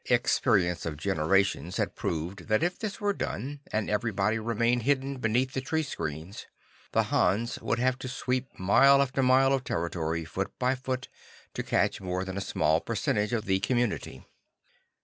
[0.05, 5.53] Experience of generations had proved that if this were done, and everybody remained hidden beneath
[5.53, 6.47] the tree screens,
[6.91, 11.07] the Hans would have to sweep mile after mile of territory, foot by foot,
[11.53, 14.25] to catch more than a small percentage of the community.